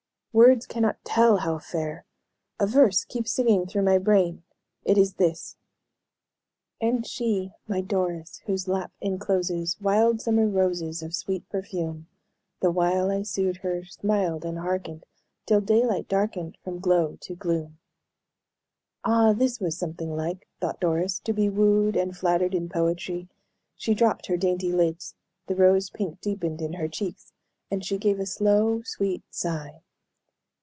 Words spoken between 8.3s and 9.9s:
whose lap incloses